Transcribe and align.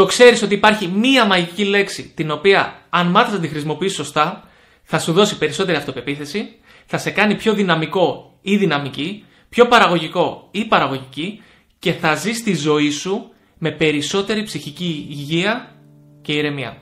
Το 0.00 0.06
ξέρεις 0.06 0.42
ότι 0.42 0.54
υπάρχει 0.54 0.88
μία 0.88 1.24
μαγική 1.24 1.64
λέξη 1.64 2.12
την 2.14 2.30
οποία, 2.30 2.80
αν 2.90 3.06
μάθεις 3.06 3.32
να 3.32 3.40
τη 3.40 3.48
χρησιμοποιήσει 3.48 3.94
σωστά, 3.94 4.48
θα 4.82 4.98
σου 4.98 5.12
δώσει 5.12 5.38
περισσότερη 5.38 5.76
αυτοπεποίθηση, 5.76 6.48
θα 6.86 6.98
σε 6.98 7.10
κάνει 7.10 7.34
πιο 7.34 7.54
δυναμικό 7.54 8.38
ή 8.42 8.56
δυναμική, 8.56 9.24
πιο 9.48 9.66
παραγωγικό 9.66 10.48
ή 10.50 10.64
παραγωγική 10.64 11.42
και 11.78 11.92
θα 11.92 12.14
ζει 12.14 12.30
τη 12.30 12.54
ζωή 12.54 12.90
σου 12.90 13.30
με 13.58 13.70
περισσότερη 13.70 14.42
ψυχική 14.42 15.06
υγεία 15.10 15.76
και 16.22 16.32
ηρεμία. 16.32 16.76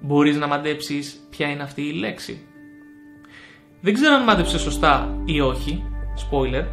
Μπορείς 0.00 0.36
να 0.36 0.46
μαντέψεις 0.46 1.26
ποια 1.30 1.48
είναι 1.48 1.62
αυτή 1.62 1.82
η 1.82 1.92
λέξη. 1.92 2.46
Δεν 3.80 3.94
ξέρω 3.94 4.14
αν 4.14 4.22
μάντεψες 4.22 4.60
σωστά 4.60 5.22
ή 5.24 5.40
όχι, 5.40 5.82
spoiler, 6.16 6.64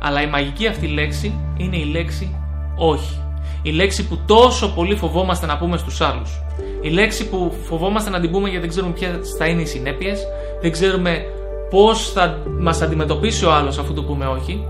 αλλά 0.00 0.22
η 0.22 0.26
μαγική 0.26 0.66
αυτή 0.66 0.86
λέξη 0.86 1.54
είναι 1.56 1.76
η 1.76 1.84
λέξη 1.84 2.36
όχι. 2.76 3.25
Η 3.66 3.70
λέξη 3.70 4.08
που 4.08 4.18
τόσο 4.26 4.72
πολύ 4.74 4.94
φοβόμαστε 4.94 5.46
να 5.46 5.58
πούμε 5.58 5.76
στους 5.76 6.00
άλλους. 6.00 6.40
Η 6.80 6.88
λέξη 6.88 7.28
που 7.28 7.52
φοβόμαστε 7.64 8.10
να 8.10 8.20
την 8.20 8.30
πούμε 8.30 8.48
γιατί 8.48 8.60
δεν 8.60 8.68
ξέρουμε 8.68 8.92
ποιε 8.92 9.08
θα 9.38 9.46
είναι 9.46 9.62
οι 9.62 9.66
συνέπειες, 9.66 10.26
δεν 10.60 10.72
ξέρουμε 10.72 11.24
πώς 11.70 12.12
θα 12.12 12.38
μας 12.58 12.82
αντιμετωπίσει 12.82 13.44
ο 13.44 13.52
άλλος 13.52 13.78
αφού 13.78 13.92
το 13.92 14.02
πούμε 14.02 14.26
όχι. 14.26 14.66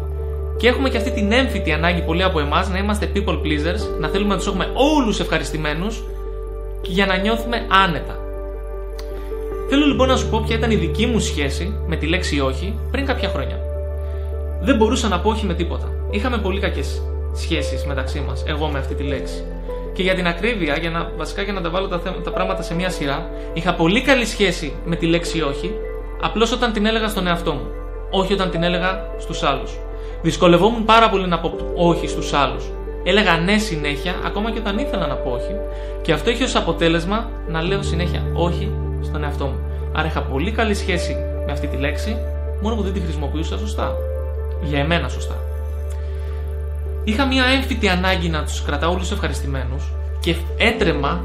Και 0.57 0.69
έχουμε 0.69 0.89
και 0.89 0.97
αυτή 0.97 1.11
την 1.11 1.33
έμφυτη 1.33 1.73
ανάγκη 1.73 2.01
πολλοί 2.01 2.23
από 2.23 2.41
εμάς 2.41 2.69
να 2.69 2.79
είμαστε 2.79 3.11
people 3.15 3.35
pleasers, 3.35 3.99
να 4.01 4.09
θέλουμε 4.09 4.31
να 4.31 4.37
τους 4.37 4.47
έχουμε 4.47 4.71
όλους 4.75 5.21
ευχαριστημένους 5.21 6.05
για 6.83 7.07
να 7.07 7.17
νιώθουμε 7.17 7.67
άνετα. 7.69 8.19
Θέλω 9.69 9.87
λοιπόν 9.87 10.09
να 10.09 10.17
σου 10.17 10.29
πω 10.29 10.43
ποια 10.47 10.57
ήταν 10.57 10.71
η 10.71 10.77
δική 10.77 11.07
μου 11.07 11.19
σχέση 11.19 11.75
με 11.87 11.97
τη 11.97 12.07
λέξη 12.07 12.41
όχι 12.41 12.79
πριν 12.91 13.07
κάποια 13.07 13.29
χρόνια. 13.29 13.59
Δεν 14.61 14.77
μπορούσα 14.77 15.09
να 15.09 15.21
πω 15.21 15.31
όχι 15.31 15.47
με 15.47 15.55
τίποτα. 15.55 15.89
Είχαμε 16.11 16.39
πολύ 16.39 16.61
κακές 16.61 17.03
σχέσεις 17.37 17.85
μεταξύ 17.85 18.21
μας, 18.21 18.45
εγώ 18.47 18.69
με 18.69 18.79
αυτή 18.79 18.95
τη 18.95 19.03
λέξη. 19.03 19.45
Και 19.93 20.03
για 20.03 20.15
την 20.15 20.27
ακρίβεια, 20.27 20.77
για 20.77 20.91
να, 20.91 21.11
βασικά 21.17 21.43
για 21.43 21.53
να 21.53 21.61
τα 21.61 21.71
βάλω 21.71 21.89
τα, 21.89 22.01
τα 22.25 22.31
πράγματα 22.31 22.63
σε 22.63 22.75
μια 22.75 22.91
σειρά, 22.91 23.31
είχα 23.53 23.75
πολύ 23.75 24.03
καλή 24.03 24.25
σχέση 24.25 24.77
με 24.85 24.97
τη 24.97 25.07
λέξη 25.07 25.43
όχι, 25.43 25.75
απλώς 26.21 26.53
όταν 26.53 26.73
την 26.73 26.87
έλεγα 26.87 27.09
στον 27.09 27.27
εαυτό 27.27 27.53
μου. 27.53 27.67
Όχι 28.11 28.33
όταν 28.33 28.51
την 28.51 28.63
έλεγα 28.63 29.11
στους 29.19 29.43
άλλους. 29.43 29.79
Δυσκολευόμουν 30.23 30.85
πάρα 30.85 31.11
πολύ 31.11 31.27
να 31.27 31.39
πω 31.39 31.55
όχι 31.75 32.07
στους 32.07 32.33
άλλους. 32.33 32.65
Έλεγα 33.05 33.37
ναι 33.37 33.59
συνέχεια, 33.59 34.15
ακόμα 34.27 34.51
και 34.51 34.59
όταν 34.59 34.79
ήθελα 34.79 35.07
να 35.07 35.15
πω 35.15 35.31
όχι, 35.31 35.55
και 36.03 36.13
αυτό 36.13 36.31
είχε 36.31 36.45
ως 36.45 36.57
αποτέλεσμα 36.57 37.31
να 37.49 37.63
λέω 37.63 37.83
συνέχεια 37.83 38.23
όχι 38.33 38.73
στον 39.03 39.25
εαυτό 39.25 39.45
μου. 39.45 39.61
Άρα 39.93 40.07
είχα 40.07 40.21
πολύ 40.23 40.51
καλή 40.51 40.75
σχέση 40.75 41.17
με 41.47 41.53
αυτή 41.53 41.67
τη 41.67 41.77
λέξη, 41.77 42.17
μόνο 42.61 42.77
που 42.77 42.83
δεν 42.83 42.93
τη 42.93 43.01
χρησιμοποιούσα 43.01 43.59
σωστά. 43.59 43.97
Για 44.63 44.79
εμένα 44.79 45.09
σωστά. 45.09 45.46
Είχα 47.09 47.27
μια 47.27 47.45
έμφυτη 47.45 47.89
ανάγκη 47.89 48.29
να 48.29 48.45
τους 48.45 48.63
κρατάω 48.63 48.93
όλους 48.93 49.11
ευχαριστημένους 49.11 49.93
και 50.21 50.35
έτρεμα 50.59 51.25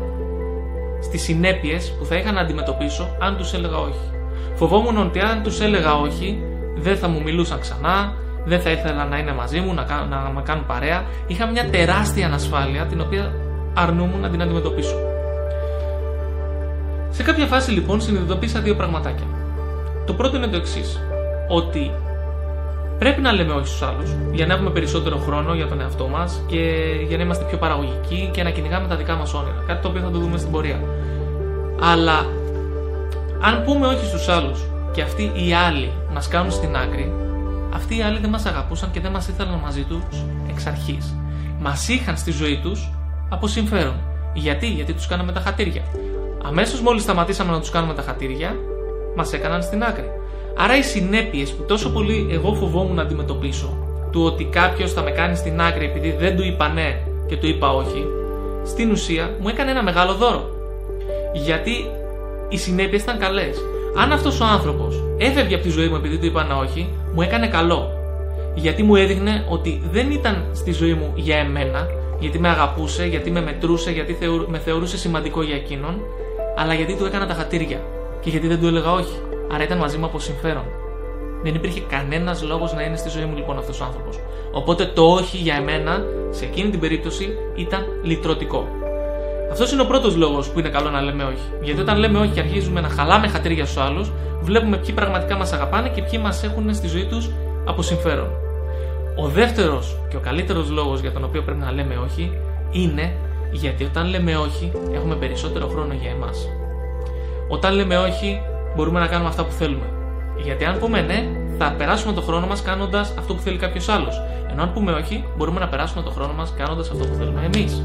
στις 1.02 1.22
συνέπειες 1.22 1.94
που 2.00 2.06
θα 2.06 2.16
είχα 2.16 2.32
να 2.32 2.42
αντιμετωπίσω 2.42 3.16
αν 3.20 3.38
τους 3.38 3.54
έλεγα 3.54 3.78
όχι. 3.78 4.12
Φοβόμουν 4.56 4.98
ότι 4.98 5.20
αν 5.20 5.44
τους 5.44 5.60
έλεγα 5.60 5.94
όχι, 5.94 6.44
δεν 6.76 6.98
θα 6.98 7.08
μου 7.08 7.22
μιλούσαν 7.22 7.60
ξανά, 7.60 8.14
δεν 8.46 8.62
θα 8.62 8.70
ήθελα 8.70 9.06
να 9.06 9.18
είναι 9.18 9.34
μαζί 9.34 9.60
μου, 9.60 9.74
να, 9.74 10.06
να 10.10 10.32
με 10.36 10.42
κάνουν 10.42 10.66
παρέα. 10.66 11.04
Είχα 11.28 11.46
μια 11.48 11.70
τεράστια 11.70 12.26
ανασφάλεια 12.26 12.86
την 12.86 13.02
οποία 13.02 13.34
αρνούμουν 13.74 14.20
να 14.20 14.30
την 14.30 14.42
αντιμετωπίσω. 14.42 14.96
Σε 17.10 17.24
κάποια 17.24 17.46
φάση 17.46 17.72
λοιπόν 17.72 18.02
συνειδητοποίησα 18.02 18.60
δύο 18.60 18.76
πραγματάκια. 18.76 19.26
Το 20.06 20.14
πρώτο 20.14 20.38
είναι 20.38 20.48
το 20.48 20.58
εξής. 20.58 21.00
Ότι 21.48 21.92
πρέπει 23.02 23.22
να 23.22 23.32
λέμε 23.32 23.54
όχι 23.54 23.68
στους 23.68 23.82
άλλους 23.82 24.10
για 24.32 24.46
να 24.46 24.54
έχουμε 24.54 24.70
περισσότερο 24.70 25.18
χρόνο 25.18 25.54
για 25.54 25.68
τον 25.68 25.82
εαυτό 25.82 26.08
μας 26.08 26.42
και 26.48 26.58
για 27.08 27.18
να 27.18 27.24
είμαστε 27.24 27.44
πιο 27.44 27.58
παραγωγικοί 27.58 28.30
και 28.34 28.44
να 28.44 28.50
κυνηγάμε 28.50 28.88
τα 28.88 28.96
δικά 28.96 29.16
μας 29.16 29.34
όνειρα. 29.34 29.64
Κάτι 29.68 29.82
το 29.82 29.88
οποίο 29.88 30.02
θα 30.02 30.10
το 30.10 30.20
δούμε 30.20 30.38
στην 30.38 30.52
πορεία. 30.52 30.80
Αλλά 31.82 32.26
αν 33.42 33.64
πούμε 33.66 33.88
όχι 33.88 34.06
στους 34.06 34.28
άλλους 34.28 34.60
και 34.94 35.02
αυτοί 35.02 35.32
οι 35.36 35.54
άλλοι 35.54 35.92
μας 36.14 36.28
κάνουν 36.28 36.52
στην 36.52 36.76
άκρη, 36.76 37.14
αυτοί 37.74 37.98
οι 37.98 38.02
άλλοι 38.02 38.20
δεν 38.20 38.30
μας 38.30 38.46
αγαπούσαν 38.46 38.92
και 38.92 39.00
δεν 39.00 39.12
μας 39.12 39.28
ήθελαν 39.28 39.60
μαζί 39.64 39.84
τους 39.84 40.24
εξ 40.50 40.66
αρχής. 40.66 41.16
Μας 41.60 41.88
είχαν 41.88 42.18
στη 42.18 42.32
ζωή 42.32 42.60
τους 42.64 42.92
από 43.30 43.48
συμφέρον. 43.48 43.96
Γιατί, 44.34 44.68
γιατί 44.68 44.94
τους 44.94 45.08
κάναμε 45.08 45.32
τα 45.32 45.40
χατήρια. 45.40 45.82
Αμέσως 46.44 46.82
μόλις 46.82 47.04
σταματήσαμε 47.04 47.52
να 47.52 47.60
τους 47.60 47.70
κάνουμε 47.70 47.94
τα 47.94 48.02
χατήρια, 48.02 48.56
μας 49.16 49.34
έκαναν 49.34 49.64
στην 49.64 49.84
άκρη. 49.84 50.21
Άρα 50.58 50.78
οι 50.78 50.82
συνέπειες 50.82 51.52
που 51.52 51.64
τόσο 51.64 51.90
πολύ 51.90 52.28
εγώ 52.32 52.54
φοβόμουν 52.54 52.96
να 52.96 53.02
αντιμετωπίσω, 53.02 53.78
του 54.12 54.24
ότι 54.24 54.44
κάποιος 54.44 54.94
θα 54.94 55.02
με 55.02 55.12
κάνει 55.12 55.36
στην 55.36 55.62
άκρη 55.62 55.86
επειδή 55.86 56.16
δεν 56.20 56.36
του 56.36 56.44
είπα 56.44 56.68
ναι 56.68 57.00
και 57.28 57.38
του 57.38 57.48
είπα 57.48 57.74
όχι, 57.74 58.06
στην 58.66 58.92
ουσία 58.92 59.30
μου 59.40 59.50
έκανε 59.50 59.72
ένα 59.72 59.84
μεγάλο 59.84 60.14
δώρο. 60.14 60.50
Γιατί 61.34 61.72
οι 62.50 62.58
συνέπειες 62.58 63.02
ήταν 63.02 63.20
καλές. 63.20 63.58
Αν 63.98 64.12
αυτός 64.12 64.40
ο 64.40 64.46
άνθρωπος 64.46 65.04
έφευγε 65.18 65.56
από 65.56 65.64
τη 65.64 65.70
ζωή 65.70 65.88
μου 65.88 65.96
επειδή 65.96 66.18
του 66.18 66.26
είπα 66.26 66.60
όχι, 66.62 66.90
μου 67.14 67.22
έκανε 67.22 67.48
καλό. 67.48 67.90
Γιατί 68.56 68.84
μου 68.84 68.96
έδειχνε 68.96 69.46
ότι 69.50 69.82
δεν 69.92 70.12
ήταν 70.12 70.46
στη 70.54 70.72
ζωή 70.72 70.94
μου 70.94 71.12
για 71.16 71.38
εμένα, 71.38 71.88
γιατί 72.20 72.40
με 72.40 72.50
αγαπούσε, 72.50 73.06
γιατί 73.06 73.32
με 73.32 73.42
μετρούσε, 73.42 73.92
γιατί 73.92 74.18
με 74.48 74.58
θεωρούσε 74.58 74.98
σημαντικό 74.98 75.42
για 75.44 75.56
εκείνον, 75.56 76.02
αλλά 76.58 76.74
γιατί 76.74 76.96
του 76.96 77.06
έκανα 77.06 77.28
τα 77.28 77.34
χατήρια 77.34 77.82
και 78.22 78.30
γιατί 78.30 78.48
δεν 78.48 78.60
του 78.60 78.68
έλεγα 78.68 78.92
όχι. 78.92 79.16
Άρα 79.54 79.64
ήταν 79.64 79.78
μαζί 79.78 79.98
μου 79.98 80.06
από 80.06 80.20
συμφέρον. 80.20 80.64
Δεν 81.44 81.56
υπήρχε 81.56 81.80
κανένας 81.80 82.44
λόγος 82.44 82.74
να 82.74 82.84
είναι 82.84 82.96
στη 82.96 83.10
ζωή 83.10 83.26
μου 83.26 83.36
λοιπόν 83.36 83.58
αυτός 83.58 83.82
ο 83.82 83.84
άνθρωπος. 83.84 84.20
Οπότε 84.52 84.86
το 84.86 85.04
όχι 85.04 85.38
για 85.38 85.56
εμένα 85.56 86.04
σε 86.30 86.46
εκείνη 86.46 86.70
την 86.70 86.80
περίπτωση 86.80 87.38
ήταν 87.56 87.86
λυτρωτικό. 88.04 88.68
Αυτός 89.52 89.72
είναι 89.72 89.82
ο 89.82 89.86
πρώτος 89.86 90.16
λόγος 90.16 90.50
που 90.50 90.60
είναι 90.60 90.70
καλό 90.70 90.90
να 90.90 91.02
λέμε 91.02 91.24
όχι. 91.24 91.52
Γιατί 91.62 91.82
όταν 91.82 91.98
λέμε 91.98 92.20
όχι 92.20 92.30
και 92.30 92.40
αρχίζουμε 92.40 92.82
να 92.82 92.90
χαλάμε 92.90 93.28
χατήρια 93.28 93.66
στους 93.66 93.84
άλλους, 93.84 94.12
βλέπουμε 94.42 94.78
ποιοι 94.78 94.94
πραγματικά 94.94 95.38
μας 95.38 95.54
αγαπάνε 95.54 95.90
και 95.90 96.02
ποιοι 96.02 96.20
μας 96.24 96.44
έχουν 96.44 96.74
στη 96.74 96.88
ζωή 96.88 97.06
τους 97.06 97.30
από 97.66 97.82
συμφέρον. 97.82 98.30
Ο 99.16 99.28
δεύτερος 99.28 99.98
και 100.10 100.16
ο 100.16 100.20
καλύτερος 100.20 100.70
λόγος 100.70 101.00
για 101.00 101.12
τον 101.12 101.24
οποίο 101.24 101.42
πρέπει 101.42 101.60
να 101.60 101.72
λέμε 101.72 101.96
όχι 102.06 102.38
είναι 102.72 103.16
γιατί 103.52 103.84
όταν 103.84 104.08
λέμε 104.08 104.36
όχι 104.36 104.72
έχουμε 104.94 105.16
περισσότερο 105.16 105.68
χρόνο 105.68 105.94
για 106.02 106.10
εμάς. 106.10 106.48
Όταν 107.48 107.74
λέμε 107.74 107.98
όχι 107.98 108.42
μπορούμε 108.76 109.00
να 109.00 109.08
κάνουμε 109.08 109.30
αυτά 109.30 109.44
που 109.44 109.52
θέλουμε. 109.52 109.86
Γιατί 110.38 110.66
αν 110.66 110.80
πούμε 110.80 111.02
ναι, 111.02 111.28
θα 111.58 111.74
περάσουμε 111.78 112.14
το 112.14 112.22
χρόνο 112.22 112.48
μας 112.48 112.62
κάνοντας 112.62 113.14
αυτό 113.20 113.34
που 113.34 113.42
θέλει 113.42 113.58
κάποιος 113.58 113.90
άλλος. 113.90 114.22
Ενώ 114.52 114.62
αν 114.62 114.74
πούμε 114.74 114.92
όχι, 114.92 115.26
μπορούμε 115.38 115.60
να 115.60 115.68
περάσουμε 115.68 116.04
το 116.04 116.12
χρόνο 116.12 116.34
μας 116.34 116.54
κάνοντας 116.58 116.90
αυτό 116.90 117.06
που 117.06 117.14
θέλουμε 117.14 117.50
εμείς 117.54 117.82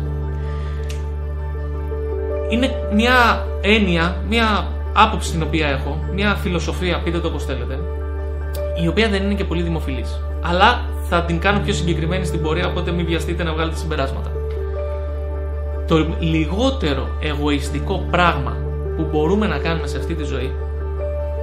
είναι 2.48 2.88
μια 2.92 3.46
έννοια, 3.60 4.16
μια 4.28 4.66
άποψη 4.92 5.30
την 5.30 5.42
οποία 5.42 5.66
έχω, 5.66 5.98
μια 6.14 6.34
φιλοσοφία, 6.34 7.00
πείτε 7.04 7.18
το 7.18 7.28
όπως 7.28 7.44
θέλετε, 7.44 7.78
η 8.82 8.88
οποία 8.88 9.08
δεν 9.08 9.22
είναι 9.22 9.34
και 9.34 9.44
πολύ 9.44 9.62
δημοφιλής. 9.62 10.20
Αλλά 10.42 10.84
θα 11.08 11.22
την 11.22 11.38
κάνω 11.38 11.60
πιο 11.60 11.72
συγκεκριμένη 11.72 12.24
στην 12.24 12.42
πορεία, 12.42 12.66
οπότε 12.66 12.90
μην 12.90 13.06
βιαστείτε 13.06 13.42
να 13.42 13.52
βγάλετε 13.52 13.76
συμπεράσματα. 13.76 14.30
Το 15.86 16.06
λιγότερο 16.18 17.08
εγωιστικό 17.20 18.06
πράγμα 18.10 18.56
που 18.96 19.08
μπορούμε 19.10 19.46
να 19.46 19.58
κάνουμε 19.58 19.86
σε 19.86 19.98
αυτή 19.98 20.14
τη 20.14 20.24
ζωή, 20.24 20.52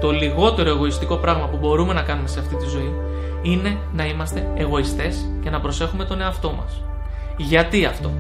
το 0.04 0.12
λιγότερο 0.12 0.70
εγωιστικό 0.70 1.16
πράγμα 1.16 1.48
που 1.48 1.58
μπορούμε 1.58 1.94
να 1.94 2.02
κάνουμε 2.02 2.28
σε 2.28 2.40
αυτή 2.40 2.56
τη 2.56 2.66
ζωή, 2.66 2.94
είναι 3.42 3.78
να 3.94 4.06
είμαστε 4.06 4.48
εγωιστές 4.56 5.30
και 5.44 5.50
να 5.50 5.60
προσέχουμε 5.60 6.06
τον 6.06 6.22
εαυτό 6.22 6.52
μας. 6.52 6.82
Γιατί 7.38 7.86
αυτό; 7.86 8.12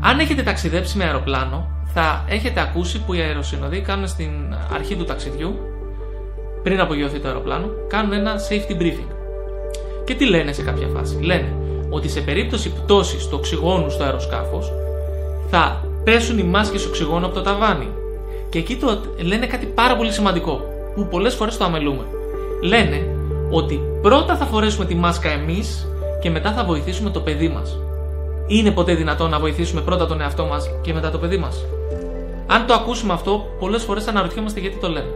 Αν 0.00 0.18
έχετε 0.18 0.42
ταξιδέψει 0.42 0.96
με 0.96 1.04
αεροπλάνο, 1.04 1.68
θα 1.94 2.24
έχετε 2.28 2.60
ακούσει 2.60 3.00
που 3.00 3.14
οι 3.14 3.20
αεροσυνοδοί 3.20 3.80
κάνουν 3.80 4.08
στην 4.08 4.30
αρχή 4.74 4.96
του 4.96 5.04
ταξιδιού, 5.04 5.58
πριν 6.62 6.80
απογειωθεί 6.80 7.18
το 7.18 7.28
αεροπλάνο, 7.28 7.66
κάνουν 7.88 8.12
ένα 8.12 8.34
safety 8.48 8.82
briefing. 8.82 9.12
Και 10.04 10.14
τι 10.14 10.28
λένε 10.28 10.52
σε 10.52 10.62
κάποια 10.62 10.86
φάση; 10.86 11.18
Λένε 11.20 11.52
ότι 11.90 12.08
σε 12.08 12.20
περίπτωση 12.20 12.72
πτώσης 12.72 13.26
του 13.26 13.36
οξυγόνου 13.38 13.90
στο 13.90 14.04
αεροσκάφος 14.04 14.72
θα 15.50 15.84
πέσουν 16.04 16.38
οι 16.38 16.42
μάσκες 16.44 16.86
οξυγόνου 16.86 17.26
από 17.26 17.34
το 17.34 17.42
ταβάνι. 17.42 17.88
Και 18.50 18.58
εκεί 18.58 18.76
το 18.76 19.00
λένε 19.22 19.46
κάτι 19.46 19.66
πάρα 19.66 19.96
πολύ 19.96 20.12
σημαντικό, 20.12 20.71
που 20.94 21.06
πολλές 21.06 21.34
φορές 21.34 21.56
το 21.56 21.64
αμελούμε. 21.64 22.04
Λένε 22.62 23.06
ότι 23.50 23.80
πρώτα 24.02 24.36
θα 24.36 24.44
φορέσουμε 24.44 24.84
τη 24.84 24.94
μάσκα 24.94 25.28
εμείς 25.30 25.86
και 26.20 26.30
μετά 26.30 26.52
θα 26.52 26.64
βοηθήσουμε 26.64 27.10
το 27.10 27.20
παιδί 27.20 27.48
μας. 27.48 27.78
Είναι 28.46 28.70
ποτέ 28.70 28.94
δυνατόν 28.94 29.30
να 29.30 29.38
βοηθήσουμε 29.38 29.80
πρώτα 29.80 30.06
τον 30.06 30.20
εαυτό 30.20 30.44
μας 30.44 30.70
και 30.80 30.92
μετά 30.92 31.10
το 31.10 31.18
παιδί 31.18 31.36
μας; 31.36 31.64
Αν 32.46 32.66
το 32.66 32.74
ακούσουμε 32.74 33.12
αυτό, 33.12 33.46
πολλές 33.58 33.82
φορές 33.82 34.06
αναρωτιόμαστε 34.06 34.60
γιατί 34.60 34.76
το 34.76 34.88
λένε. 34.88 35.12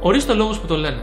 Ορίστε 0.00 0.32
λόγους 0.32 0.58
που 0.58 0.66
το 0.66 0.76
λένε. 0.76 1.02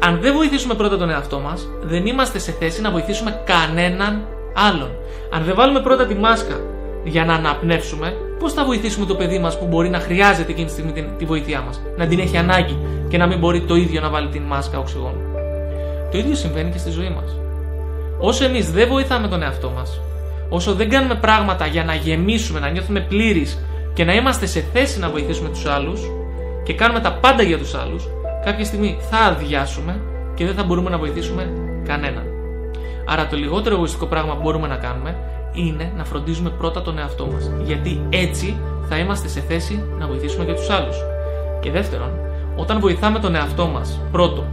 Αν 0.00 0.20
δεν 0.20 0.34
βοηθήσουμε 0.34 0.74
πρώτα 0.74 0.98
τον 0.98 1.10
εαυτό 1.10 1.38
μας, 1.38 1.68
δεν 1.82 2.06
είμαστε 2.06 2.38
σε 2.38 2.52
θέση 2.52 2.80
να 2.80 2.90
βοηθήσουμε 2.90 3.42
κανέναν 3.44 4.26
άλλον. 4.54 4.90
Αν 5.30 5.44
δεν 5.44 5.54
βάλουμε 5.54 5.80
πρώτα 5.80 6.06
τη 6.06 6.14
μάσκα 6.14 6.60
για 7.08 7.24
να 7.24 7.34
αναπνεύσουμε, 7.34 8.16
πώς 8.38 8.52
θα 8.52 8.64
βοηθήσουμε 8.64 9.06
το 9.06 9.14
παιδί 9.14 9.38
μας 9.38 9.58
που 9.58 9.66
μπορεί 9.66 9.88
να 9.88 9.98
χρειάζεται 9.98 10.50
εκείνη 10.50 10.66
τη 10.66 10.72
στιγμή 10.72 10.92
τη 11.18 11.24
βοήθειά 11.24 11.60
μας, 11.60 11.80
να 11.96 12.06
την 12.06 12.18
έχει 12.18 12.36
ανάγκη 12.36 12.78
και 13.08 13.18
να 13.18 13.26
μην 13.26 13.38
μπορεί 13.38 13.60
το 13.60 13.74
ίδιο 13.74 14.00
να 14.00 14.08
βάλει 14.08 14.28
την 14.28 14.42
μάσκα 14.42 14.78
οξυγόνου. 14.78 15.20
Το 16.10 16.18
ίδιο 16.18 16.34
συμβαίνει 16.34 16.70
και 16.70 16.78
στη 16.78 16.90
ζωή 16.90 17.08
μας. 17.08 17.36
Όσο 18.18 18.44
εμείς 18.44 18.70
δεν 18.70 18.88
βοηθάμε 18.88 19.28
τον 19.28 19.42
εαυτό 19.42 19.70
μας, 19.76 20.00
όσο 20.48 20.74
δεν 20.74 20.88
κάνουμε 20.90 21.14
πράγματα 21.14 21.66
για 21.66 21.84
να 21.84 21.94
γεμίσουμε, 21.94 22.60
να 22.60 22.68
νιώθουμε 22.68 23.00
πλήρεις 23.00 23.58
και 23.94 24.04
να 24.04 24.14
είμαστε 24.14 24.46
σε 24.46 24.64
θέση 24.72 24.98
να 24.98 25.10
βοηθήσουμε 25.10 25.48
τους 25.48 25.66
άλλους 25.66 26.00
και 26.64 26.74
κάνουμε 26.74 27.00
τα 27.00 27.12
πάντα 27.12 27.42
για 27.42 27.58
τους 27.58 27.74
άλλους, 27.74 28.08
κάποια 28.44 28.64
στιγμή 28.64 28.98
θα 29.10 29.18
αδειάσουμε 29.18 30.00
και 30.34 30.44
δεν 30.44 30.54
θα 30.54 30.64
μπορούμε 30.64 30.90
να 30.90 30.98
βοηθήσουμε 30.98 31.50
κανέναν. 31.86 32.24
Άρα 33.06 33.26
το 33.26 33.36
λιγότερο 33.36 33.74
εγωιστικό 33.74 34.06
πράγμα 34.06 34.34
που 34.34 34.42
μπορούμε 34.42 34.68
να 34.68 34.76
κάνουμε 34.76 35.16
είναι 35.52 35.92
να 35.96 36.04
φροντίζουμε 36.04 36.50
πρώτα 36.50 36.82
τον 36.82 36.98
εαυτό 36.98 37.26
μας. 37.26 37.50
Γιατί 37.62 38.00
έτσι 38.10 38.56
θα 38.88 38.98
είμαστε 38.98 39.28
σε 39.28 39.40
θέση 39.40 39.82
να 39.98 40.06
βοηθήσουμε 40.06 40.44
και 40.44 40.52
τους 40.52 40.70
άλλους. 40.70 40.96
Και 41.60 41.70
δεύτερον, 41.70 42.10
όταν 42.56 42.80
βοηθάμε 42.80 43.18
τον 43.18 43.34
εαυτό 43.34 43.66
μας 43.66 44.00
πρώτο 44.12 44.44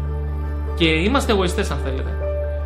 και 0.76 0.86
είμαστε 0.86 1.32
εγωιστές, 1.32 1.72
αν 1.72 1.78
θέλετε, 1.84 2.10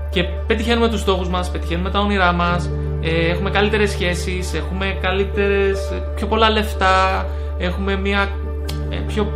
και 0.09 0.23
πετυχαίνουμε 0.23 0.89
τους 0.89 0.99
στόχους 0.99 1.29
μας, 1.29 1.51
πετυχαίνουμε 1.51 1.89
τα 1.89 1.99
όνειρά 1.99 2.31
μας, 2.31 2.69
ε, 3.01 3.29
έχουμε 3.29 3.49
καλύτερες 3.49 3.91
σχέσεις, 3.91 4.53
έχουμε 4.53 4.97
καλύτερες, 5.01 5.91
πιο 6.15 6.27
πολλά 6.27 6.49
λεφτά, 6.49 7.25
έχουμε 7.57 7.95
μια 7.95 8.29
ε, 8.89 8.95
πιο 8.95 9.31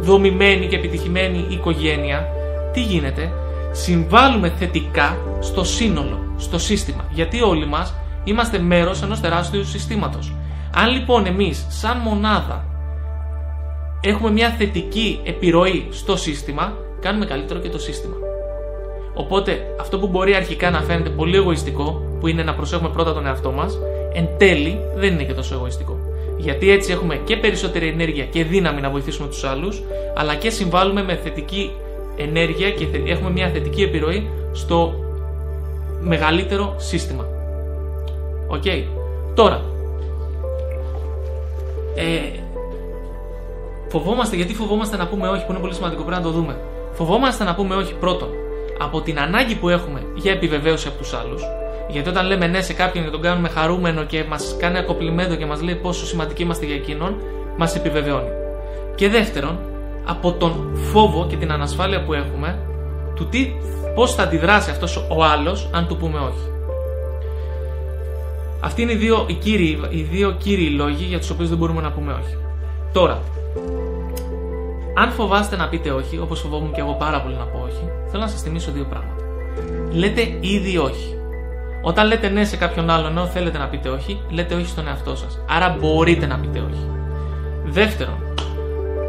δομημένη 0.00 0.66
και 0.66 0.76
επιτυχημένη 0.76 1.46
οικογένεια, 1.48 2.26
τι 2.72 2.80
γίνεται, 2.80 3.32
συμβάλλουμε 3.72 4.52
θετικά 4.58 5.16
στο 5.40 5.64
σύνολο, 5.64 6.34
στο 6.36 6.58
σύστημα. 6.58 7.04
Γιατί 7.10 7.42
όλοι 7.42 7.66
μας 7.66 7.94
είμαστε 8.28 8.58
μέρος 8.58 9.02
ενός 9.02 9.20
τεράστιου 9.20 9.64
συστήματος. 9.64 10.32
Αν 10.74 10.90
λοιπόν 10.90 11.26
εμείς 11.26 11.66
σαν 11.68 11.98
μονάδα 11.98 12.64
έχουμε 14.00 14.30
μια 14.30 14.50
θετική 14.50 15.20
επιρροή 15.24 15.86
στο 15.90 16.16
σύστημα, 16.16 16.72
κάνουμε 17.00 17.26
καλύτερο 17.26 17.60
και 17.60 17.68
το 17.68 17.78
σύστημα. 17.78 18.14
Οπότε 19.14 19.74
αυτό 19.80 19.98
που 19.98 20.06
μπορεί 20.06 20.34
αρχικά 20.34 20.70
να 20.70 20.80
φαίνεται 20.80 21.08
πολύ 21.08 21.36
εγωιστικό, 21.36 22.02
που 22.20 22.26
είναι 22.26 22.42
να 22.42 22.54
προσέχουμε 22.54 22.88
πρώτα 22.88 23.14
τον 23.14 23.26
εαυτό 23.26 23.52
μας, 23.52 23.78
εν 24.12 24.28
τέλει 24.36 24.80
δεν 24.94 25.12
είναι 25.12 25.24
και 25.24 25.32
τόσο 25.32 25.54
εγωιστικό. 25.54 25.98
Γιατί 26.38 26.70
έτσι 26.70 26.92
έχουμε 26.92 27.16
και 27.24 27.36
περισσότερη 27.36 27.88
ενέργεια 27.88 28.24
και 28.24 28.44
δύναμη 28.44 28.80
να 28.80 28.90
βοηθήσουμε 28.90 29.28
τους 29.28 29.44
άλλους, 29.44 29.82
αλλά 30.16 30.34
και 30.34 30.50
συμβάλλουμε 30.50 31.02
με 31.02 31.14
θετική 31.14 31.70
ενέργεια 32.16 32.70
και 32.70 32.86
έχουμε 33.06 33.30
μια 33.30 33.48
θετική 33.48 33.82
επιρροή 33.82 34.28
στο 34.52 34.94
μεγαλύτερο 36.00 36.74
σύστημα. 36.78 37.37
Οκ. 38.48 38.64
Τώρα, 39.34 39.62
ε, 41.94 42.38
φοβόμαστε, 43.88 44.36
γιατί 44.36 44.54
φοβόμαστε 44.54 44.96
να 44.96 45.06
πούμε 45.06 45.28
όχι, 45.28 45.44
που 45.46 45.52
είναι 45.52 45.60
πολύ 45.60 45.74
σημαντικό, 45.74 46.02
πρέπει 46.02 46.22
να 46.22 46.26
το 46.26 46.32
δούμε. 46.32 46.56
Φοβόμαστε 46.92 47.44
να 47.44 47.54
πούμε 47.54 47.74
όχι 47.74 47.94
πρώτον 47.94 48.28
από 48.78 49.00
την 49.00 49.18
ανάγκη 49.20 49.54
που 49.54 49.68
έχουμε 49.68 50.02
για 50.14 50.32
επιβεβαίωση 50.32 50.88
από 50.88 50.98
τους 50.98 51.14
άλλους. 51.14 51.42
Γιατί 51.88 52.08
όταν 52.08 52.26
λέμε 52.26 52.46
ναι 52.46 52.60
σε 52.60 52.72
κάποιον 52.72 53.04
και 53.04 53.10
τον 53.10 53.20
κάνουμε 53.20 53.48
χαρούμενο 53.48 54.04
και 54.04 54.24
μας 54.28 54.56
κάνει 54.58 54.78
κομπλιμέντο 54.78 55.34
και 55.34 55.46
μας 55.46 55.62
λέει 55.62 55.74
πόσο 55.74 56.06
σημαντικοί 56.06 56.42
είμαστε 56.42 56.66
για 56.66 56.74
εκείνον, 56.74 57.16
μας 57.56 57.76
επιβεβαιώνει. 57.76 58.28
Και 58.94 59.08
δεύτερον, 59.08 59.58
από 60.04 60.32
τον 60.32 60.76
φόβο 60.92 61.26
και 61.26 61.36
την 61.36 61.52
ανασφάλεια 61.52 62.04
που 62.04 62.12
έχουμε 62.12 62.58
του 63.14 63.26
τι, 63.26 63.52
πώς 63.94 64.14
θα 64.14 64.22
αντιδράσει 64.22 64.70
αυτός 64.70 64.96
ο 64.96 65.24
άλλος 65.24 65.70
αν 65.72 65.86
του 65.86 65.96
πούμε 65.96 66.18
όχι. 66.18 66.47
Αυτοί 68.68 68.82
είναι 68.82 68.92
οι 68.92 68.96
δύο, 68.96 69.24
οι, 69.28 69.32
κύριοι, 69.32 69.80
οι 69.88 70.02
δύο 70.02 70.30
κύριοι 70.30 70.70
λόγοι 70.70 71.04
για 71.04 71.18
τους 71.18 71.30
οποίους 71.30 71.48
δεν 71.48 71.58
μπορούμε 71.58 71.80
να 71.80 71.92
πούμε 71.92 72.12
όχι. 72.12 72.36
Τώρα, 72.92 73.22
αν 74.94 75.10
φοβάστε 75.10 75.56
να 75.56 75.68
πείτε 75.68 75.90
όχι, 75.90 76.18
όπως 76.18 76.40
φοβόμουν 76.40 76.72
και 76.72 76.80
εγώ 76.80 76.92
πάρα 76.92 77.22
πολύ 77.22 77.34
να 77.34 77.44
πω 77.44 77.58
όχι, 77.58 77.90
θέλω 78.10 78.22
να 78.22 78.28
σας 78.28 78.42
θυμίσω 78.42 78.70
δύο 78.72 78.84
πράγματα. 78.84 79.22
Λέτε 79.92 80.36
ήδη 80.40 80.78
όχι. 80.78 81.18
Όταν 81.82 82.06
λέτε 82.06 82.28
ναι 82.28 82.44
σε 82.44 82.56
κάποιον 82.56 82.90
άλλον 82.90 83.10
ενώ 83.10 83.26
θέλετε 83.26 83.58
να 83.58 83.66
πείτε 83.68 83.88
όχι, 83.88 84.20
λέτε 84.30 84.54
όχι 84.54 84.66
στον 84.66 84.86
εαυτό 84.86 85.16
σας. 85.16 85.40
Άρα 85.48 85.76
μπορείτε 85.80 86.26
να 86.26 86.38
πείτε 86.38 86.58
όχι. 86.58 86.90
Δεύτερον, 87.64 88.18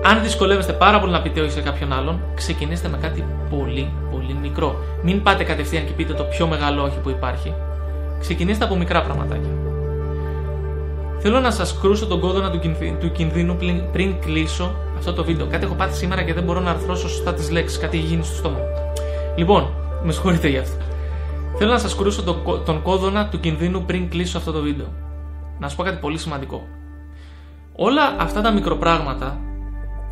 αν 0.03 0.23
δυσκολεύεστε 0.23 0.73
πάρα 0.73 0.99
πολύ 0.99 1.11
να 1.11 1.21
πείτε 1.21 1.41
όχι 1.41 1.51
σε 1.51 1.61
κάποιον 1.61 1.93
άλλον, 1.93 2.21
ξεκινήστε 2.35 2.87
με 2.87 2.97
κάτι 2.97 3.23
πολύ 3.49 3.91
πολύ 4.11 4.33
μικρό. 4.41 4.75
Μην 5.03 5.23
πάτε 5.23 5.43
κατευθείαν 5.43 5.85
και 5.85 5.91
πείτε 5.91 6.13
το 6.13 6.23
πιο 6.23 6.47
μεγάλο 6.47 6.83
όχι 6.83 6.97
που 7.03 7.09
υπάρχει. 7.09 7.53
Ξεκινήστε 8.19 8.63
από 8.63 8.75
μικρά 8.75 9.01
πραγματάκια. 9.01 9.49
Θέλω 11.19 11.39
να 11.39 11.51
σας 11.51 11.77
κρούσω 11.81 12.07
τον 12.07 12.19
κόδωνα 12.19 12.51
του 12.99 13.11
κινδύνου 13.11 13.57
πριν 13.91 14.19
κλείσω 14.19 14.75
αυτό 14.97 15.13
το 15.13 15.23
βίντεο. 15.23 15.47
Κάτι 15.47 15.65
έχω 15.65 15.73
πάθει 15.73 15.95
σήμερα 15.95 16.23
και 16.23 16.33
δεν 16.33 16.43
μπορώ 16.43 16.59
να 16.59 16.69
αρθρώσω 16.69 17.09
σωστά 17.09 17.33
τις 17.33 17.51
λέξεις. 17.51 17.79
Κάτι 17.79 17.97
έχει 17.97 18.05
γίνει 18.05 18.23
στο 18.23 18.35
στόμα 18.35 18.57
Λοιπόν, 19.35 19.73
με 20.03 20.11
συγχωρείτε 20.11 20.47
γι' 20.47 20.57
αυτό. 20.57 20.83
Θέλω 21.57 21.71
να 21.71 21.77
σας 21.79 21.95
κρούσω 21.95 22.23
τον 22.65 22.81
κόδωνα 22.81 23.27
του 23.27 23.39
κινδύνου 23.39 23.85
πριν 23.85 24.09
κλείσω 24.09 24.37
αυτό 24.37 24.51
το 24.51 24.61
βίντεο. 24.61 24.87
Να 25.59 25.69
σου 25.69 25.75
πω 25.75 25.83
κάτι 25.83 25.97
πολύ 25.97 26.17
σημαντικό. 26.17 26.67
Όλα 27.75 28.15
αυτά 28.19 28.41
τα 28.41 28.51
μικροπράγματα 28.51 29.39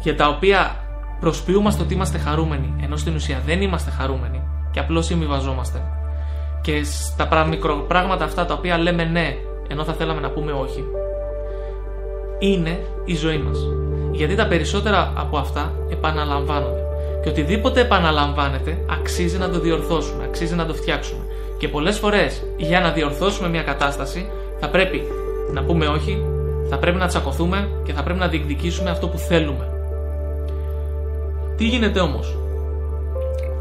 για 0.01 0.15
τα 0.15 0.27
οποία 0.27 0.75
προσποιούμαστε 1.19 1.83
ότι 1.83 1.93
είμαστε 1.93 2.17
χαρούμενοι, 2.17 2.73
ενώ 2.81 2.95
στην 2.97 3.15
ουσία 3.15 3.41
δεν 3.45 3.61
είμαστε 3.61 3.91
χαρούμενοι 3.91 4.41
και 4.71 4.79
απλώς 4.79 5.05
συμβιβαζόμαστε. 5.05 5.81
Και 6.67 6.83
στα 6.83 7.45
μικροπράγματα 7.45 8.23
αυτά 8.23 8.45
τα 8.45 8.53
οποία 8.53 8.77
λέμε 8.77 9.03
ναι, 9.03 9.37
ενώ 9.67 9.83
θα 9.83 9.93
θέλαμε 9.93 10.21
να 10.21 10.29
πούμε 10.29 10.51
όχι, 10.51 10.83
είναι 12.39 12.79
η 13.05 13.15
ζωή 13.15 13.37
μας. 13.37 13.57
Γιατί 14.11 14.35
τα 14.35 14.47
περισσότερα 14.47 15.13
από 15.15 15.37
αυτά 15.37 15.73
επαναλαμβάνονται. 15.89 16.81
Και 17.23 17.29
οτιδήποτε 17.29 17.81
επαναλαμβάνεται 17.81 18.77
αξίζει 18.89 19.37
να 19.37 19.49
το 19.49 19.59
διορθώσουμε, 19.59 20.23
αξίζει 20.23 20.55
να 20.55 20.65
το 20.65 20.73
φτιάξουμε. 20.73 21.23
Και 21.57 21.67
πολλές 21.67 21.97
φορές 21.97 22.43
για 22.57 22.79
να 22.79 22.91
διορθώσουμε 22.91 23.49
μια 23.49 23.63
κατάσταση 23.63 24.29
θα 24.59 24.69
πρέπει 24.69 25.03
να 25.53 25.63
πούμε 25.63 25.87
όχι, 25.87 26.25
θα 26.69 26.77
πρέπει 26.77 26.97
να 26.97 27.07
τσακωθούμε 27.07 27.69
και 27.83 27.93
θα 27.93 28.03
πρέπει 28.03 28.19
να 28.19 28.27
διεκδικήσουμε 28.27 28.89
αυτό 28.89 29.07
που 29.07 29.17
θέλουμε. 29.17 29.71
Τι 31.57 31.65
γίνεται 31.65 31.99
όμως; 31.99 32.37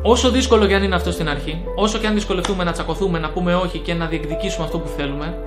Όσο 0.03 0.31
δύσκολο 0.31 0.67
και 0.67 0.75
αν 0.75 0.83
είναι 0.83 0.95
αυτό 0.95 1.11
στην 1.11 1.29
αρχή, 1.29 1.65
όσο 1.75 1.99
και 1.99 2.07
αν 2.07 2.15
δυσκολευτούμε 2.15 2.65
να 2.65 2.73
τσακωθούμε, 2.73 3.19
να 3.19 3.31
πούμε 3.31 3.55
όχι 3.55 3.79
και 3.79 3.95
να 3.95 4.07
διεκδικήσουμε 4.07 4.65
αυτό 4.65 4.79
που 4.79 4.89
θέλουμε, 4.89 5.39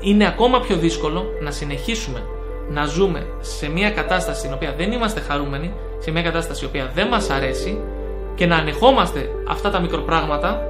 είναι 0.00 0.26
ακόμα 0.26 0.60
πιο 0.60 0.76
δύσκολο 0.76 1.24
να 1.40 1.50
συνεχίσουμε 1.50 2.22
να 2.70 2.84
ζούμε 2.84 3.26
σε 3.40 3.68
μια 3.68 3.90
κατάσταση 3.90 4.38
στην 4.38 4.52
οποία 4.52 4.74
δεν 4.76 4.92
είμαστε 4.92 5.20
χαρούμενοι, 5.20 5.72
σε 5.98 6.10
μια 6.10 6.22
κατάσταση 6.22 6.64
η 6.64 6.66
οποία 6.66 6.90
δεν 6.94 7.08
μας 7.08 7.30
αρέσει 7.30 7.78
και 8.34 8.46
να 8.46 8.56
ανεχόμαστε 8.56 9.30
αυτά 9.48 9.70
τα 9.70 9.80
μικροπράγματα 9.80 10.62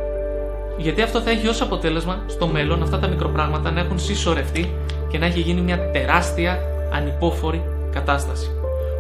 γιατί 0.77 1.03
αυτό 1.03 1.21
θα 1.21 1.31
έχει 1.31 1.49
ως 1.49 1.61
αποτέλεσμα 1.61 2.23
στο 2.27 2.47
μέλλον 2.47 2.83
αυτά 2.83 2.99
τα 2.99 3.07
μικροπράγματα 3.07 3.71
να 3.71 3.81
έχουν 3.81 3.99
συσσωρευτεί 3.99 4.75
και 5.09 5.19
να 5.19 5.27
έχει 5.27 5.41
γίνει 5.41 5.61
μια 5.61 5.91
τεράστια 5.91 6.59
ανυπόφορη 6.93 7.63
κατάσταση. 7.93 8.51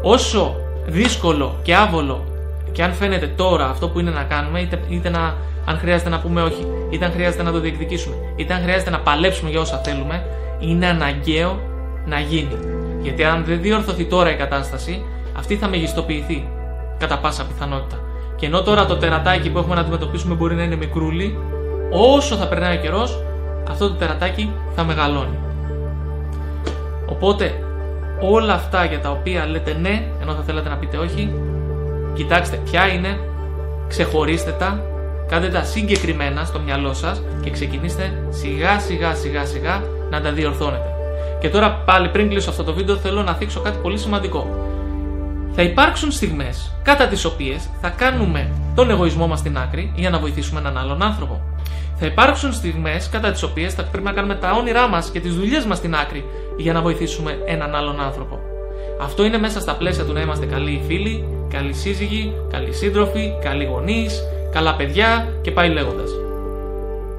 Όσο 0.02 0.56
δύσκολο 0.86 1.58
και 1.62 1.74
άβολο 1.74 2.24
και 2.72 2.82
αν 2.82 2.92
φαίνεται 2.92 3.26
τώρα 3.26 3.68
αυτό 3.68 3.88
που 3.88 4.00
είναι 4.00 4.10
να 4.10 4.22
κάνουμε, 4.22 4.60
είτε, 4.60 4.80
είτε 4.88 5.08
να, 5.08 5.34
αν 5.64 5.78
χρειάζεται 5.78 6.10
να 6.10 6.20
πούμε 6.20 6.42
όχι, 6.42 6.66
είτε 6.90 7.04
αν 7.04 7.12
χρειάζεται 7.12 7.42
να 7.42 7.52
το 7.52 7.60
διεκδικήσουμε, 7.60 8.14
είτε 8.36 8.54
αν 8.54 8.62
χρειάζεται 8.62 8.90
να 8.90 8.98
παλέψουμε 8.98 9.50
για 9.50 9.60
όσα 9.60 9.76
θέλουμε, 9.76 10.24
είναι 10.58 10.86
αναγκαίο 10.86 11.60
να 12.06 12.18
γίνει. 12.18 12.56
Γιατί 13.02 13.24
αν 13.24 13.44
δεν 13.44 13.60
διορθωθεί 13.60 14.04
τώρα 14.04 14.30
η 14.30 14.36
κατάσταση, 14.36 15.02
αυτή 15.38 15.56
θα 15.56 15.68
μεγιστοποιηθεί 15.68 16.48
κατά 16.98 17.18
πάσα 17.18 17.46
πιθανότητα. 17.46 17.98
Και 18.36 18.46
ενώ 18.46 18.62
τώρα 18.62 18.86
το 18.86 18.96
τερατάκι 18.96 19.50
που 19.50 19.58
έχουμε 19.58 19.74
να 19.74 19.80
αντιμετωπίσουμε 19.80 20.34
μπορεί 20.34 20.54
να 20.54 20.62
είναι 20.62 20.76
μικρούλι, 20.76 21.38
όσο 21.90 22.36
θα 22.36 22.48
περνάει 22.48 22.76
ο 22.76 22.80
καιρός, 22.80 23.22
αυτό 23.70 23.88
το 23.88 23.94
τερατάκι 23.94 24.50
θα 24.74 24.84
μεγαλώνει. 24.84 25.38
Οπότε 27.06 27.64
όλα 28.20 28.54
αυτά 28.54 28.84
για 28.84 29.00
τα 29.00 29.10
οποία 29.10 29.46
λέτε 29.46 29.76
ναι, 29.80 30.02
ενώ 30.22 30.32
θα 30.34 30.42
θέλατε 30.42 30.68
να 30.68 30.76
πείτε 30.76 30.96
όχι, 30.96 31.32
κοιτάξτε 32.14 32.56
ποια 32.56 32.86
είναι, 32.86 33.18
ξεχωρίστε 33.88 34.50
τα, 34.50 34.84
κάντε 35.28 35.48
τα 35.48 35.64
συγκεκριμένα 35.64 36.44
στο 36.44 36.60
μυαλό 36.60 36.94
σας 36.94 37.22
και 37.42 37.50
ξεκινήστε 37.50 38.26
σιγά 38.28 38.78
σιγά 38.78 39.14
σιγά 39.14 39.44
σιγά 39.44 39.82
να 40.10 40.20
τα 40.20 40.32
διορθώνετε. 40.32 40.94
Και 41.40 41.48
τώρα 41.48 41.82
πάλι 41.84 42.08
πριν 42.08 42.28
κλείσω 42.28 42.50
αυτό 42.50 42.64
το 42.64 42.74
βίντεο 42.74 42.96
θέλω 42.96 43.22
να 43.22 43.34
θίξω 43.34 43.60
κάτι 43.60 43.78
πολύ 43.82 43.98
σημαντικό. 43.98 44.68
Θα 45.52 45.62
υπάρξουν 45.62 46.10
στιγμές 46.10 46.72
κατά 46.82 47.06
τις 47.06 47.24
οποίες 47.24 47.68
θα 47.80 47.88
κάνουμε 47.88 48.50
τον 48.74 48.90
εγωισμό 48.90 49.26
μας 49.26 49.38
στην 49.38 49.58
άκρη 49.58 49.92
για 49.94 50.10
να 50.10 50.18
βοηθήσουμε 50.18 50.60
έναν 50.60 50.78
άλλον 50.78 51.02
άνθρωπο. 51.02 51.40
Θα 51.96 52.06
υπάρξουν 52.06 52.52
στιγμές 52.52 53.08
κατά 53.08 53.30
τις 53.30 53.42
οποίες 53.42 53.74
θα 53.74 53.82
πρέπει 53.82 54.04
να 54.04 54.12
κάνουμε 54.12 54.34
τα 54.34 54.50
όνειρά 54.52 54.88
μας 54.88 55.10
και 55.10 55.20
τις 55.20 55.34
δουλειές 55.34 55.64
μας 55.64 55.78
στην 55.78 55.94
άκρη 55.94 56.24
για 56.56 56.72
να 56.72 56.80
βοηθήσουμε 56.80 57.38
έναν 57.46 57.74
άλλον 57.74 58.00
άνθρωπο. 58.00 58.38
Αυτό 59.00 59.24
είναι 59.24 59.38
μέσα 59.38 59.60
στα 59.60 59.74
πλαίσια 59.74 60.04
του 60.04 60.12
να 60.12 60.20
είμαστε 60.20 60.46
καλοί 60.46 60.82
φίλοι, 60.86 61.24
καλοί 61.50 61.72
σύζυγοι, 61.72 62.32
καλοί 62.50 62.72
σύντροφοι, 62.72 63.34
καλοί 63.40 63.64
γονείς, 63.64 64.22
καλά 64.52 64.74
παιδιά 64.74 65.28
και 65.40 65.50
πάει 65.50 65.68
λέγοντας. 65.68 66.10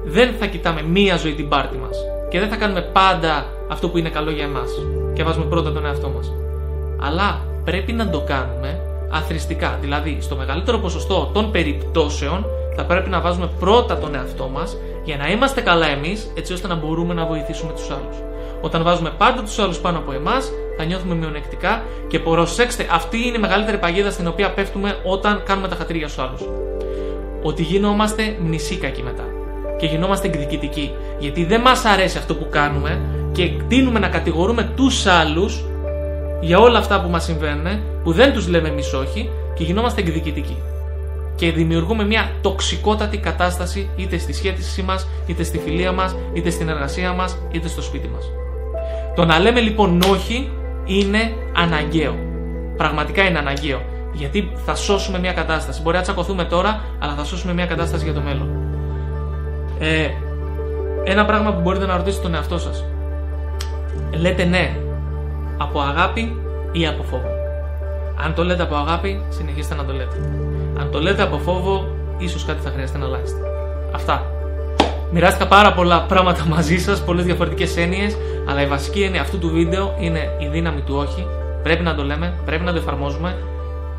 Δεν 0.04 0.34
θα 0.38 0.46
κοιτάμε 0.46 0.82
μία 0.82 1.16
ζωή 1.16 1.32
την 1.34 1.48
πάρτη 1.48 1.76
μας 1.76 1.96
και 2.30 2.38
δεν 2.38 2.48
θα 2.48 2.56
κάνουμε 2.56 2.80
πάντα 2.80 3.46
αυτό 3.68 3.88
που 3.88 3.98
είναι 3.98 4.08
καλό 4.08 4.30
για 4.30 4.44
εμάς 4.44 4.70
και 5.14 5.22
βάζουμε 5.22 5.44
πρώτα 5.44 5.72
τον 5.72 5.86
εαυτό 5.86 6.08
μας. 6.08 6.32
Αλλά 7.00 7.40
πρέπει 7.64 7.92
να 7.92 8.10
το 8.10 8.20
κάνουμε 8.20 8.80
αθρηστικά. 9.10 9.78
Δηλαδή, 9.80 10.18
στο 10.20 10.36
μεγαλύτερο 10.36 10.78
ποσοστό 10.78 11.30
των 11.32 11.50
περιπτώσεων 11.50 12.46
θα 12.76 12.84
πρέπει 12.84 13.08
να 13.08 13.20
βάζουμε 13.20 13.50
πρώτα 13.58 13.98
τον 13.98 14.14
εαυτό 14.14 14.48
μας, 14.48 14.76
Για 15.04 15.16
να 15.16 15.30
είμαστε 15.30 15.60
καλά 15.60 15.86
εμείς, 15.86 16.32
έτσι 16.34 16.52
ώστε 16.52 16.66
να 16.68 16.74
μπορούμε 16.74 17.14
να 17.14 17.24
βοηθήσουμε 17.26 17.72
τους 17.72 17.90
άλλους. 17.90 18.16
Όταν 18.60 18.82
βάζουμε 18.82 19.10
πάντα 19.18 19.42
τους 19.42 19.58
άλλους 19.58 19.78
πάνω 19.78 19.98
από 19.98 20.12
εμάς, 20.12 20.50
θα 20.76 20.84
νιώθουμε 20.84 21.14
μειονεκτικά 21.14 21.82
και 22.08 22.18
προσέξτε, 22.18 22.86
αυτή 22.90 23.26
είναι 23.26 23.36
η 23.36 23.40
μεγαλύτερη 23.40 23.78
παγίδα 23.78 24.10
στην 24.10 24.26
οποία 24.26 24.50
πέφτουμε 24.52 24.96
όταν 25.04 25.42
κάνουμε 25.44 25.68
τα 25.68 25.74
χατήρια 25.74 26.08
στους 26.08 26.24
άλλους. 26.24 26.40
Ότι 27.42 27.62
γινόμαστε 27.62 28.36
μνησίκακοι 28.40 29.02
μετά 29.02 29.24
και 29.78 29.86
γινόμαστε 29.86 30.26
εκδικητικοί. 30.26 30.92
Γιατί 31.18 31.44
δεν 31.44 31.60
μας 31.60 31.84
αρέσει 31.84 32.18
αυτό 32.18 32.34
που 32.34 32.46
κάνουμε 32.50 33.00
και 33.32 33.50
τίνουμε 33.68 33.98
να 33.98 34.08
κατηγορούμε 34.08 34.72
τους 34.76 35.06
άλλους 35.06 35.64
για 36.40 36.58
όλα 36.58 36.78
αυτά 36.78 37.02
που 37.02 37.08
μας 37.08 37.24
συμβαίνουν, 37.24 37.80
που 38.02 38.12
δεν 38.12 38.32
τους 38.32 38.48
λέμε 38.48 38.68
εμείς 38.68 38.92
όχι 38.92 39.30
και 39.54 39.64
γινόμαστε 39.64 40.00
εκδικητικοί. 40.00 40.56
Και 41.34 41.52
δημιουργούμε 41.52 42.04
μια 42.04 42.30
τοξικότατη 42.40 43.18
κατάσταση 43.18 43.90
είτε 43.96 44.18
στη 44.18 44.32
σχέση 44.32 44.82
μας, 44.82 45.08
είτε 45.26 45.42
στη 45.42 45.58
φιλία 45.58 45.92
μας, 45.92 46.16
είτε 46.32 46.50
στην 46.50 46.68
εργασία 46.68 47.12
μας, 47.12 47.38
είτε 47.50 47.68
στο 47.68 47.82
σπίτι 47.82 48.08
μας. 48.08 48.30
Το 49.14 49.24
να 49.24 49.38
λέμε 49.38 49.60
λοιπόν 49.60 50.00
όχι 50.10 50.50
είναι 50.84 51.32
αναγκαίο. 51.56 52.14
Πραγματικά 52.76 53.22
είναι 53.22 53.38
αναγκαίο. 53.38 53.82
Γιατί 54.12 54.52
θα 54.64 54.74
σώσουμε 54.74 55.18
μια 55.18 55.32
κατάσταση. 55.32 55.82
Μπορεί 55.82 55.96
να 55.96 56.02
τσακωθούμε 56.02 56.44
τώρα, 56.44 56.84
αλλά 56.98 57.14
θα 57.14 57.24
σώσουμε 57.24 57.52
μια 57.52 57.66
κατάσταση 57.66 58.04
για 58.04 58.12
το 58.12 58.20
μέλλον. 58.20 58.48
Ε, 59.78 60.08
ένα 61.04 61.24
πράγμα 61.24 61.52
που 61.52 61.60
μπορείτε 61.60 61.86
να 61.86 61.96
ρωτήσετε 61.96 62.22
τον 62.22 62.34
εαυτό 62.34 62.58
σας. 62.58 62.84
Λέτε 64.10 64.44
ναι 64.44 64.76
από 65.58 65.80
αγάπη 65.80 66.36
ή 66.72 66.86
από 66.86 67.02
φόβο. 67.02 67.28
Αν 68.24 68.34
το 68.34 68.44
λέτε 68.44 68.62
από 68.62 68.74
αγάπη, 68.74 69.22
συνεχίστε 69.28 69.74
να 69.74 69.84
το 69.84 69.92
λέτε. 69.92 70.16
Αν 70.78 70.90
το 70.90 71.00
λέτε 71.00 71.22
από 71.22 71.38
φόβο, 71.38 71.96
ίσως 72.18 72.44
κάτι 72.44 72.62
θα 72.62 72.70
χρειαστεί 72.70 72.98
να 72.98 73.04
αλλάξετε. 73.04 73.40
Αυτά. 73.94 74.26
Μοιράστηκα 75.12 75.46
πάρα 75.48 75.72
πολλά 75.72 76.02
πράγματα 76.02 76.44
μαζί 76.46 76.78
σας, 76.78 77.04
πολλές 77.04 77.24
διαφορετικές 77.24 77.76
έννοιες, 77.76 78.16
αλλά 78.48 78.62
η 78.62 78.66
βασική 78.66 79.02
έννοια 79.02 79.20
αυτού 79.20 79.38
του 79.38 79.48
βίντεο 79.48 79.96
είναι 80.00 80.36
η 80.40 80.46
δύναμη 80.46 80.80
του 80.80 80.94
όχι. 80.96 81.26
Πρέπει 81.62 81.82
να 81.82 81.94
το 81.94 82.04
λέμε, 82.04 82.34
πρέπει 82.44 82.64
να 82.64 82.72
το 82.72 82.78
εφαρμόζουμε 82.78 83.36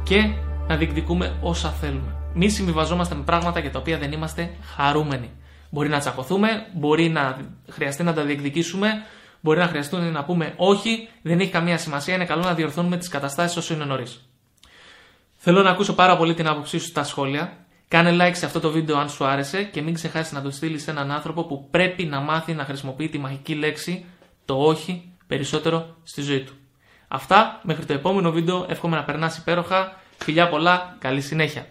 και 0.03 0.33
να 0.67 0.75
διεκδικούμε 0.75 1.33
όσα 1.41 1.69
θέλουμε. 1.69 2.15
Μη 2.33 2.49
συμβιβαζόμαστε 2.49 3.15
με 3.15 3.21
πράγματα 3.23 3.59
για 3.59 3.71
τα 3.71 3.79
οποία 3.79 3.97
δεν 3.97 4.11
είμαστε 4.11 4.49
χαρούμενοι. 4.75 5.29
Μπορεί 5.69 5.89
να 5.89 5.99
τσακωθούμε, 5.99 6.47
μπορεί 6.73 7.09
να 7.09 7.37
χρειαστεί 7.69 8.03
να 8.03 8.13
τα 8.13 8.23
διεκδικήσουμε, 8.23 8.87
μπορεί 9.41 9.59
να 9.59 9.67
χρειαστούν 9.67 10.11
να 10.11 10.23
πούμε 10.23 10.53
όχι, 10.55 11.07
δεν 11.21 11.39
έχει 11.39 11.51
καμία 11.51 11.77
σημασία, 11.77 12.15
είναι 12.15 12.25
καλό 12.25 12.41
να 12.41 12.53
διορθώνουμε 12.53 12.97
τις 12.97 13.07
καταστάσεις 13.07 13.57
όσο 13.57 13.73
είναι 13.73 13.85
νωρίς. 13.85 14.27
Θέλω 15.45 15.61
να 15.61 15.69
ακούσω 15.69 15.93
πάρα 15.93 16.17
πολύ 16.17 16.33
την 16.33 16.47
άποψή 16.47 16.77
σου 16.77 16.85
στα 16.85 17.03
σχόλια. 17.03 17.57
Κάνε 17.87 18.11
like 18.11 18.35
σε 18.35 18.45
αυτό 18.45 18.59
το 18.59 18.71
βίντεο 18.71 18.97
αν 18.97 19.09
σου 19.09 19.25
άρεσε 19.25 19.63
και 19.63 19.81
μην 19.81 19.93
ξεχάσεις 19.93 20.31
να 20.31 20.41
το 20.41 20.51
στείλεις 20.51 20.83
σε 20.83 20.91
έναν 20.91 21.11
άνθρωπο 21.11 21.43
που 21.43 21.67
πρέπει 21.69 22.03
να 22.03 22.19
μάθει 22.19 22.53
να 22.53 22.63
χρησιμοποιεί 22.63 23.09
τη 23.09 23.17
μαγική 23.17 23.55
λέξη 23.55 24.05
το 24.45 24.55
όχι 24.55 25.13
περισσότερο 25.27 25.95
στη 26.03 26.21
ζωή 26.21 26.39
του. 26.39 26.53
Αυτά, 27.07 27.59
μέχρι 27.63 27.85
το 27.85 27.93
επόμενο 27.93 28.31
βίντεο, 28.31 28.65
εύχομαι 28.69 28.95
να 28.95 29.03
περνάς 29.03 29.37
υπέροχα. 29.37 29.99
Φιλιά 30.17 30.49
πολλά, 30.49 30.95
καλή 30.99 31.21
συνέχεια. 31.21 31.67